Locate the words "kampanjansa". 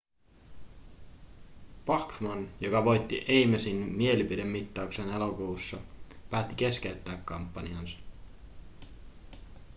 7.25-7.97